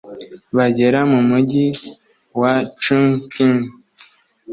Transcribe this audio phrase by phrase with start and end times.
[0.57, 1.65] bagera mu mugi
[2.39, 3.59] wa chungking